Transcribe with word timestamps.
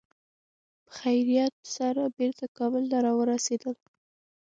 په 0.85 0.91
خیریت 0.99 1.53
سره 1.75 2.03
بېرته 2.17 2.45
کابل 2.57 2.83
ته 2.91 2.97
را 3.05 3.11
ورسېدل. 3.19 3.75